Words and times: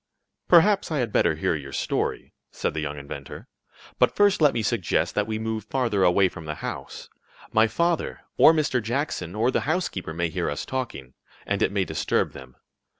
"Perhaps 0.47 0.89
I 0.91 0.97
had 0.97 1.11
better 1.11 1.35
hear 1.35 1.53
your 1.53 1.71
story," 1.71 2.33
said 2.51 2.73
the 2.73 2.79
young 2.79 2.97
inventor. 2.97 3.47
"But 3.99 4.15
first 4.15 4.41
let 4.41 4.51
me 4.51 4.63
suggest 4.63 5.13
that 5.13 5.27
we 5.27 5.37
move 5.37 5.65
farther 5.65 6.03
away 6.03 6.27
from 6.27 6.45
the 6.45 6.55
house. 6.55 7.07
My 7.51 7.67
father, 7.67 8.21
or 8.35 8.51
Mr. 8.51 8.81
Jackson, 8.81 9.35
or 9.35 9.51
the 9.51 9.59
housekeeper, 9.69 10.15
may 10.15 10.29
hear 10.29 10.49
us 10.49 10.65
talking, 10.65 11.13
and 11.45 11.61
it 11.61 11.71
may 11.71 11.85
disturb 11.85 12.31
them. 12.33 12.55